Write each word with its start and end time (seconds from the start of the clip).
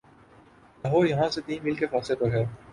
لاہور 0.83 1.05
یہاں 1.05 1.29
سے 1.29 1.41
تین 1.41 1.63
میل 1.63 1.75
کے 1.75 1.87
فاصلے 1.87 2.15
پر 2.15 2.31
ہے 2.31 2.43